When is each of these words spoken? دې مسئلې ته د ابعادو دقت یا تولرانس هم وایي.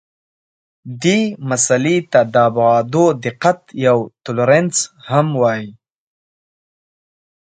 دې 1.03 1.19
مسئلې 1.49 1.97
ته 2.11 2.19
د 2.33 2.35
ابعادو 2.49 3.05
دقت 3.25 3.59
یا 3.83 3.93
تولرانس 4.25 4.75
هم 5.09 5.27
وایي. 5.41 5.69